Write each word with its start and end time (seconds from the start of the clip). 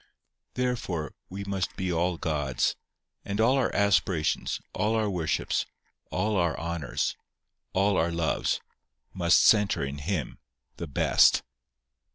Therefore, 0.55 1.13
we 1.29 1.43
must 1.43 1.75
be 1.75 1.91
all 1.93 2.17
God's; 2.17 2.75
and 3.23 3.39
all 3.39 3.55
our 3.57 3.71
aspirations, 3.75 4.59
all 4.73 4.95
our 4.95 5.07
worships, 5.07 5.67
all 6.09 6.37
our 6.37 6.57
honours, 6.59 7.15
all 7.71 7.97
our 7.97 8.11
loves, 8.11 8.59
must 9.13 9.45
centre 9.45 9.85
in 9.85 9.99
Him, 9.99 10.39
the 10.77 10.87
Best. 10.87 11.43